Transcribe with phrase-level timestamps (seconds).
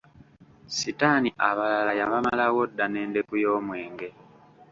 [0.77, 4.07] Sitaani abalala yabamalawo dda, n'endeku y'omwenge!